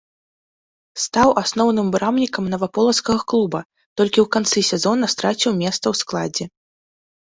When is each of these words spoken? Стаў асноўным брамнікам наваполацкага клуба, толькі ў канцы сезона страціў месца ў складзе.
Стаў 1.03 1.29
асноўным 1.41 1.87
брамнікам 1.97 2.43
наваполацкага 2.55 3.21
клуба, 3.35 3.59
толькі 3.97 4.15
ў 4.15 4.27
канцы 4.35 4.59
сезона 4.75 5.05
страціў 5.17 5.51
месца 5.65 5.83
ў 5.89 5.95
складзе. 6.05 6.45